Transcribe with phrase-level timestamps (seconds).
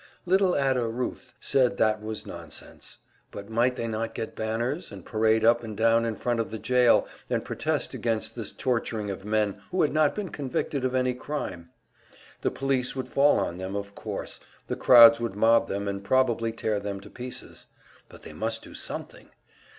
[0.25, 2.97] Little Ada Ruth said that was nonsense;
[3.29, 6.57] but might they not get banners, and parade up and down in front of the
[6.57, 7.05] jail,
[7.43, 11.69] protesting against this torturing of men who had not been convicted of any crime?
[12.41, 16.51] The police would fall on them, of course, the crowds would mob them and probably
[16.51, 17.67] tear them to pieces,
[18.09, 19.29] but they must do something.